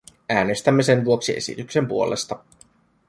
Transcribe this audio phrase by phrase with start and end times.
[0.29, 2.39] Äänestämme sen vuoksi esityksen puolesta.